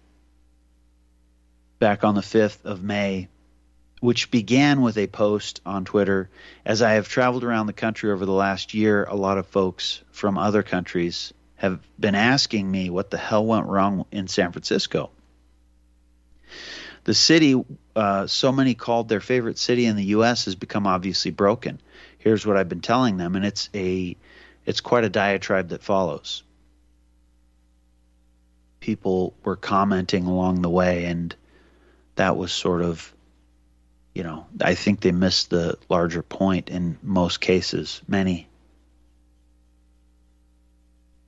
[1.79, 3.27] back on the 5th of May,
[3.99, 6.29] which began with a post on Twitter.
[6.65, 10.01] As I have traveled around the country over the last year, a lot of folks
[10.11, 15.09] from other countries have been asking me what the hell went wrong in San Francisco.
[17.07, 17.55] The city
[17.95, 20.43] uh, so many called their favorite city in the U.S.
[20.43, 21.79] has become obviously broken.
[22.17, 24.17] Here's what I've been telling them, and it's a
[24.65, 26.43] it's quite a diatribe that follows.
[28.81, 31.33] People were commenting along the way, and
[32.15, 33.13] that was sort of,
[34.13, 38.49] you know, I think they missed the larger point in most cases, many.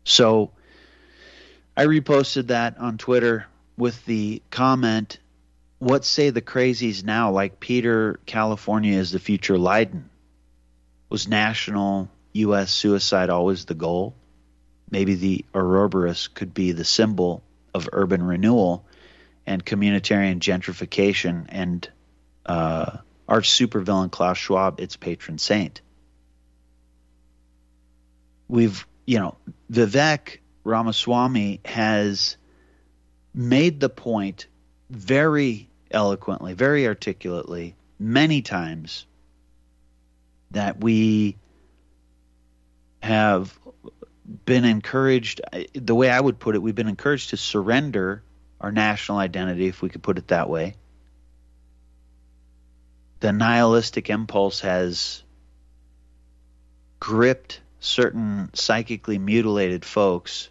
[0.03, 0.51] So
[1.77, 5.19] I reposted that on Twitter with the comment,
[5.80, 7.32] What say the crazies now?
[7.32, 10.09] Like Peter, California is the future Leyden.
[11.07, 12.71] Was national U.S.
[12.71, 14.13] suicide always the goal?
[14.91, 18.86] Maybe the Ouroboros could be the symbol of urban renewal
[19.45, 21.89] and communitarian gentrification and
[22.45, 25.82] uh, arch supervillain Klaus Schwab, its patron saint.
[28.47, 29.38] We've, you know,
[29.71, 32.38] Vivek Ramaswamy has
[33.34, 34.47] made the point
[34.89, 39.05] very eloquently, very articulately, many times
[40.51, 41.37] that we
[43.01, 43.57] have
[44.45, 45.41] been encouraged,
[45.73, 48.23] the way I would put it, we've been encouraged to surrender
[48.61, 50.75] our national identity, if we could put it that way.
[53.21, 55.23] The nihilistic impulse has
[56.99, 60.49] gripped certain psychically mutilated folks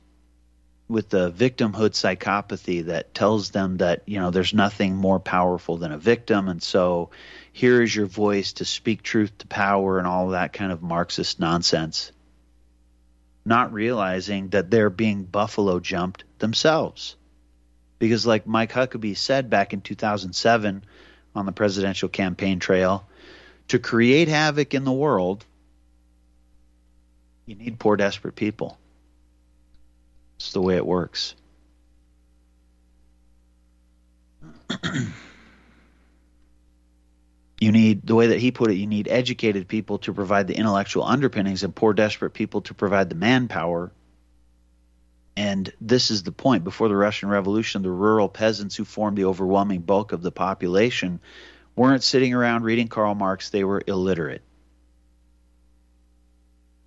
[0.89, 5.93] with the victimhood psychopathy that tells them that you know there's nothing more powerful than
[5.93, 6.49] a victim.
[6.49, 7.11] And so
[7.53, 11.39] here is your voice to speak truth to power and all that kind of marxist
[11.39, 12.13] nonsense
[13.49, 17.17] not realizing that they're being buffalo jumped themselves.
[17.99, 20.85] Because like Mike Huckabee said back in 2007
[21.35, 23.09] on the presidential campaign trail
[23.69, 25.45] to create havoc in the world
[27.47, 28.79] you need poor desperate people
[30.39, 31.35] it's the way it works.
[37.61, 40.55] you need the way that he put it you need educated people to provide the
[40.57, 43.91] intellectual underpinnings and poor desperate people to provide the manpower.
[45.37, 46.63] And this is the point.
[46.63, 51.19] Before the russian revolution the rural peasants who formed the overwhelming bulk of the population
[51.75, 53.51] weren't sitting around reading karl marx.
[53.51, 54.43] They were illiterate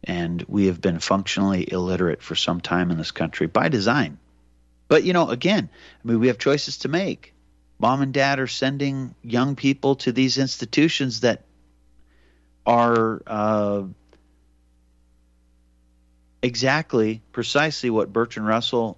[0.03, 4.17] and we have been functionally illiterate for some time in this country by design.
[4.87, 5.69] But you know, again,
[6.03, 7.33] I mean, we have choices to make.
[7.79, 11.43] Mom and dad are sending young people to these institutions that
[12.65, 13.83] are uh,
[16.41, 18.97] exactly, precisely what Bertrand Russell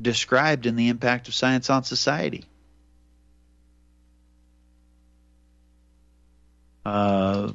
[0.00, 2.44] described in the impact of science on society.
[6.84, 7.52] Uh,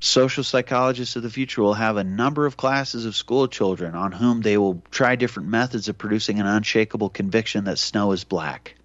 [0.00, 4.12] Social psychologists of the future will have a number of classes of school children on
[4.12, 8.76] whom they will try different methods of producing an unshakable conviction that snow is black.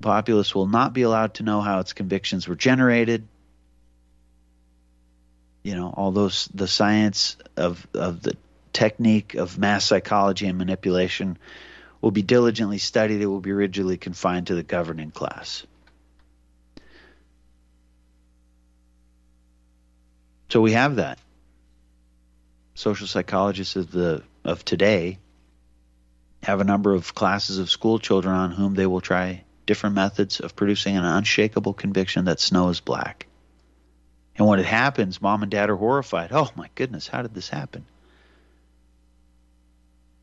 [0.00, 3.28] The populace will not be allowed to know how its convictions were generated.
[5.62, 8.36] You know, all those the science of of the
[8.72, 11.38] technique of mass psychology and manipulation
[12.00, 13.20] will be diligently studied.
[13.20, 15.64] It will be rigidly confined to the governing class.
[20.52, 21.18] So we have that.
[22.74, 25.16] Social psychologists of the of today
[26.42, 30.40] have a number of classes of school children on whom they will try different methods
[30.40, 33.28] of producing an unshakable conviction that snow is black.
[34.36, 36.32] And when it happens, mom and dad are horrified.
[36.32, 37.86] Oh my goodness, how did this happen?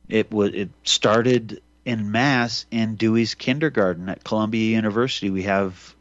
[0.08, 5.32] It was it started in mass in Dewey's kindergarten at Columbia University.
[5.32, 5.96] We have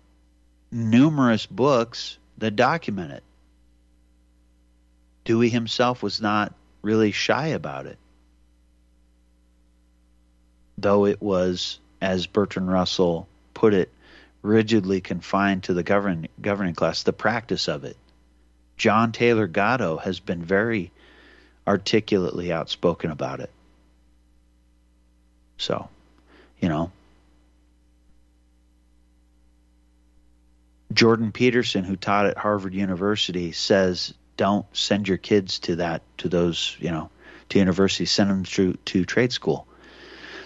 [0.70, 3.22] numerous books that document it.
[5.29, 7.99] Dewey himself was not really shy about it.
[10.79, 13.93] Though it was, as Bertrand Russell put it,
[14.41, 17.99] rigidly confined to the govern, governing class, the practice of it.
[18.79, 20.93] John Taylor Gatto has been very
[21.66, 23.51] articulately outspoken about it.
[25.59, 25.91] So,
[26.59, 26.91] you know,
[30.91, 36.30] Jordan Peterson, who taught at Harvard University, says don't send your kids to that to
[36.30, 37.11] those you know
[37.51, 39.66] to universities send them to, to trade school.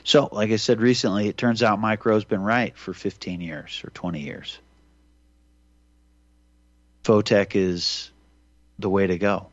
[0.03, 3.81] So like i said recently it turns out mike rowe's been right for 15 years
[3.85, 4.59] or 20 years.
[7.05, 8.11] Vo-tech is
[8.79, 9.47] the way to go.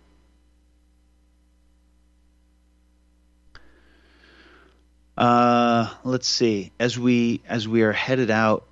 [5.18, 6.72] Uh, let's see.
[6.80, 8.66] As we as we are headed out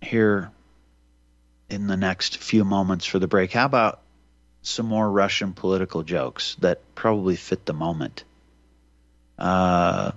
[0.00, 0.50] here
[1.70, 4.00] in the next few moments for the break how about
[4.62, 8.24] some more Russian political jokes that probably fit the moment.
[9.38, 10.12] Uh,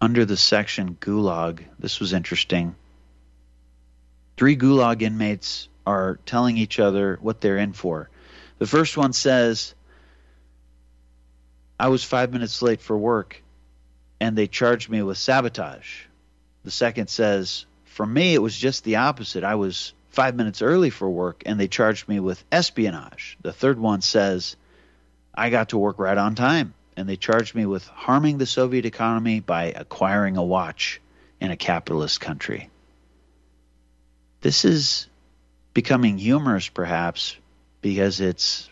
[0.00, 2.74] under the section Gulag, this was interesting.
[4.36, 8.10] Three Gulag inmates are telling each other what they're in for.
[8.58, 9.74] The first one says,
[11.78, 13.42] I was five minutes late for work
[14.20, 16.04] and they charged me with sabotage.
[16.68, 19.42] The second says, For me, it was just the opposite.
[19.42, 23.38] I was five minutes early for work, and they charged me with espionage.
[23.40, 24.54] The third one says
[25.34, 28.84] I got to work right on time, and they charged me with harming the Soviet
[28.84, 31.00] economy by acquiring a watch
[31.40, 32.68] in a capitalist country.
[34.42, 35.06] This is
[35.72, 37.34] becoming humorous, perhaps,
[37.80, 38.68] because it's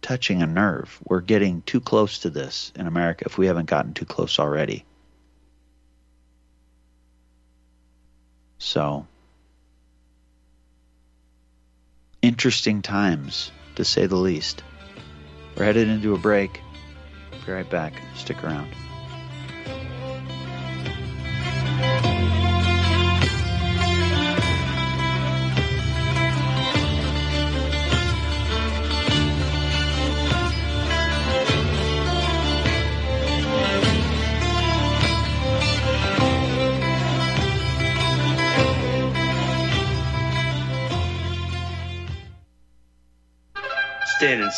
[0.00, 0.96] touching a nerve.
[1.02, 4.84] We're getting too close to this in America if we haven't gotten too close already.
[8.64, 9.08] So,
[12.22, 14.62] interesting times, to say the least.
[15.56, 16.60] We're headed into a break.
[17.44, 17.92] Be right back.
[18.14, 18.68] Stick around.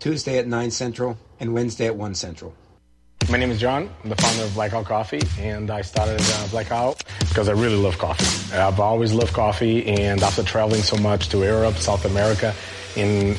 [0.00, 2.54] Tuesday at 9 Central and Wednesday at 1 Central.
[3.30, 3.90] My name is John.
[4.04, 7.98] I'm the founder of Blackout Coffee, and I started uh, Blackout because I really love
[7.98, 8.54] coffee.
[8.56, 12.54] I've always loved coffee, and after traveling so much to Europe, South America,
[12.96, 13.36] and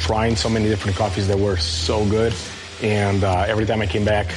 [0.00, 2.34] trying so many different coffees that were so good,
[2.82, 4.34] and uh, every time I came back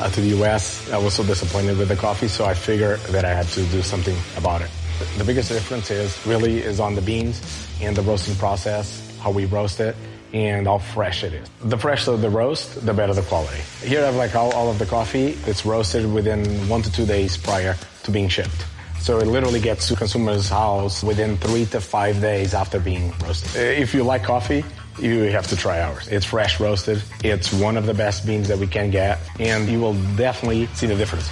[0.00, 3.24] uh, to the U.S., I was so disappointed with the coffee, so I figured that
[3.24, 4.70] I had to do something about it.
[5.18, 7.40] The biggest difference is really is on the beans
[7.80, 9.94] and the roasting process, how we roast it
[10.32, 11.48] and how fresh it is.
[11.64, 13.60] The fresher the roast, the better the quality.
[13.82, 15.36] Here I have like all, all of the coffee.
[15.46, 18.66] It's roasted within one to two days prior to being shipped.
[19.00, 23.56] So it literally gets to consumers' house within three to five days after being roasted.
[23.56, 24.64] Uh, if you like coffee,
[25.00, 26.06] you have to try ours.
[26.08, 27.02] It's fresh roasted.
[27.24, 30.86] It's one of the best beans that we can get, and you will definitely see
[30.86, 31.28] the difference.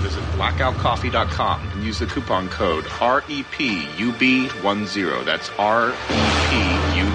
[0.00, 2.88] Visit blackoutcoffee.com and use the coupon code E
[3.44, 5.24] REPUB10.
[5.26, 6.81] That's E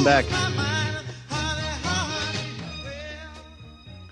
[0.00, 1.36] Welcome back.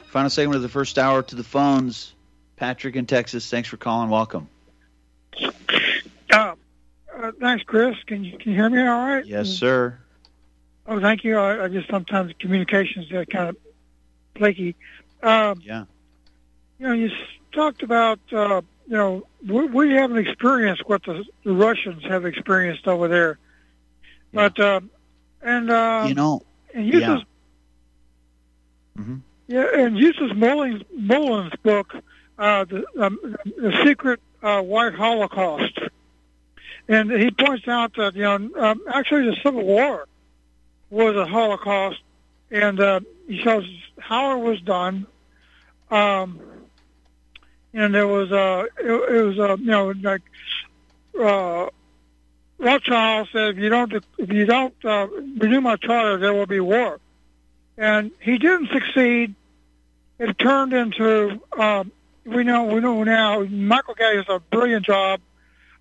[0.09, 2.12] Final segment of the first hour to the phones.
[2.57, 4.11] Patrick in Texas, thanks for calling.
[4.11, 4.49] Welcome.
[5.43, 5.47] Uh,
[6.30, 6.55] uh,
[7.41, 7.97] thanks, Chris.
[8.07, 9.24] Can you can you hear me all right?
[9.24, 9.99] Yes, sir.
[10.86, 11.39] Oh, thank you.
[11.39, 13.57] I, I just sometimes communications are kind of
[14.36, 14.76] flaky.
[15.22, 15.84] Um, yeah.
[16.78, 17.11] You know, you
[17.53, 22.86] talked about uh, you know we, we haven't experienced what the, the Russians have experienced
[22.86, 23.39] over there,
[24.34, 24.91] but um,
[25.43, 26.43] and uh, you know,
[26.74, 27.22] and Eustace,
[28.97, 29.03] yeah.
[29.03, 29.16] Mm-hmm.
[29.47, 31.95] yeah, and Eustace Mullins, Mullins' book,
[32.39, 35.78] uh, the, um, the Secret uh, White Holocaust,
[36.89, 40.07] and he points out that you know um, actually the Civil War
[40.91, 42.01] was a Holocaust,
[42.51, 43.64] and uh, he shows
[43.99, 45.07] how it was done.
[45.91, 46.41] Um,
[47.74, 50.22] and there was uh, it, it was uh, you know like
[51.20, 51.68] uh,
[52.59, 55.06] Rothschild said, if you don't if you don't uh,
[55.38, 56.98] renew my charter, there will be war.
[57.76, 59.34] And he didn't succeed.
[60.18, 61.92] It turned into um,
[62.24, 63.44] we know we know now.
[63.44, 65.20] Michael Gay does a brilliant job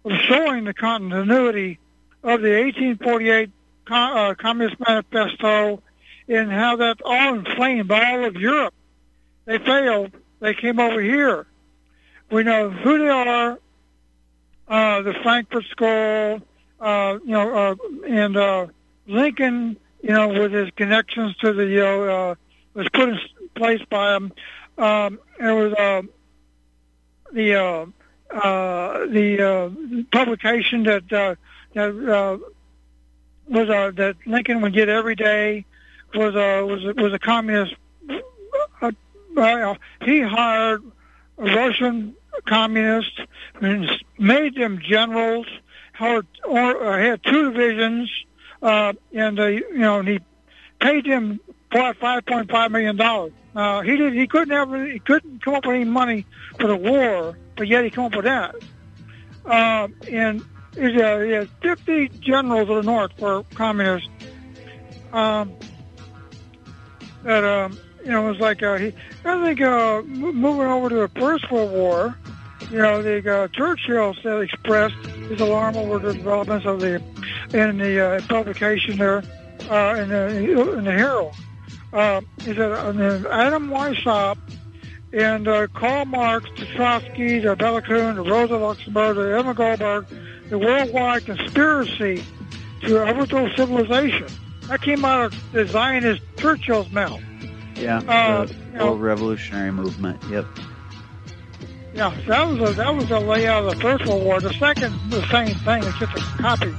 [0.06, 1.80] of showing the continuity
[2.24, 3.50] of the 1848
[3.86, 5.82] com- uh, Communist Manifesto
[6.28, 8.74] and how that all inflamed all of Europe.
[9.46, 10.12] They failed.
[10.40, 11.48] They came over here.
[12.30, 13.60] We know who they are.
[14.68, 16.42] Uh, the Frankfurt School,
[16.80, 17.76] uh, you know, uh,
[18.08, 18.68] and uh,
[19.08, 22.36] Lincoln, you know, with his connections to the, you know, uh,
[22.74, 23.20] was put in
[23.56, 24.32] place by him.
[24.78, 26.02] Um, it was uh,
[27.34, 27.86] the uh,
[28.36, 31.36] uh, the uh, publication that uh,
[31.74, 32.38] that uh,
[33.48, 35.66] was uh, that Lincoln would get every day
[36.14, 37.76] was a was a, was a communist.
[38.82, 38.92] Uh,
[39.38, 40.84] uh, he hired
[41.38, 42.16] Russian
[42.46, 43.20] communists
[43.62, 45.48] and made them generals.
[45.98, 48.10] Had, or, uh, had two divisions,
[48.62, 50.20] uh, and uh, you know, and he
[50.80, 51.40] paid them
[51.72, 53.34] five point five million dollars.
[53.56, 54.14] Uh, he did.
[54.14, 54.72] He couldn't have.
[54.92, 56.26] He couldn't come up with any money
[56.60, 58.56] for the war, but yet he came up with that.
[59.44, 60.46] Uh, and
[60.76, 64.10] he had, he had 50 generals of the North were communists.
[65.14, 65.54] Um,
[67.24, 68.94] that um, you know, was like uh, he.
[69.26, 72.18] I think uh, moving over to the First World War,
[72.70, 76.96] you know, the uh, Churchill said expressed his alarm over the developments of the
[77.54, 79.24] in the uh, publication there
[79.70, 81.36] uh, in the in the Herald.
[81.94, 84.38] Uh, he said uh, Adam Weishaupt
[85.14, 90.06] and uh, Karl Marx, to Trotsky, to Bela Kun, to Rosa Luxemburg, to Emma Goldberg,
[90.50, 92.24] the worldwide conspiracy
[92.82, 94.28] to overthrow civilization.
[94.64, 97.22] That came out of the Zionist Churchill's mouth.
[97.76, 98.00] Yeah.
[98.00, 100.22] Uh, the you know- Revolutionary Movement.
[100.30, 100.46] Yep.
[101.98, 104.40] Yeah, that was a, that was a layout of the First World War.
[104.40, 105.84] The second, the same thing.
[105.84, 106.72] It's just a copy.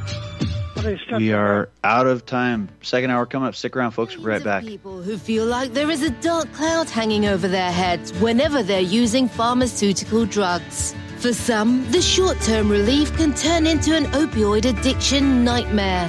[0.76, 2.68] But they sent We are out of time.
[2.82, 3.56] Second hour coming up.
[3.56, 4.14] Stick around, folks.
[4.14, 4.62] We'll be right back.
[4.62, 8.80] People who feel like there is a dark cloud hanging over their heads whenever they're
[8.80, 10.94] using pharmaceutical drugs.
[11.16, 16.08] For some, the short term relief can turn into an opioid addiction nightmare.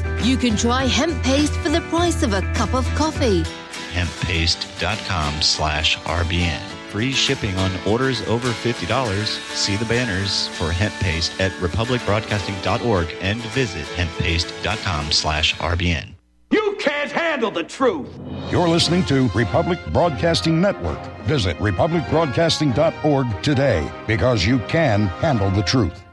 [0.23, 3.43] You can try hemp paste for the price of a cup of coffee.
[3.93, 6.61] hemppaste.com slash RBN.
[6.91, 9.25] Free shipping on orders over $50.
[9.55, 16.09] See the banners for hemp paste at republicbroadcasting.org and visit hemppaste.com slash RBN.
[16.51, 18.09] You can't handle the truth.
[18.51, 20.99] You're listening to Republic Broadcasting Network.
[21.23, 26.03] Visit republicbroadcasting.org today because you can handle the truth.